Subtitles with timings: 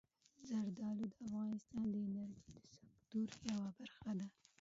[0.47, 4.27] زردالو د افغانستان د انرژۍ د سکتور یوه برخه ده.